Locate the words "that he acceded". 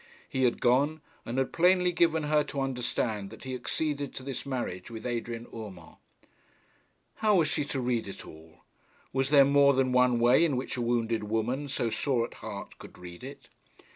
3.29-4.15